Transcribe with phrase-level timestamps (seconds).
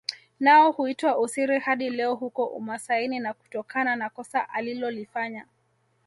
[0.39, 5.45] Nao huitwa Osiri hadi leo huko umasaini na kutokana na kosa alilolifanya